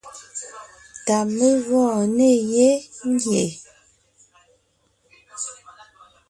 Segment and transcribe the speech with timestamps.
[1.05, 2.69] Tà mé gɔɔn ne yé
[3.09, 3.45] ngie.